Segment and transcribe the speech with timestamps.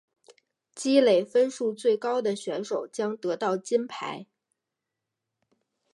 [0.83, 4.25] 累积分数最高的选手将得到金牌。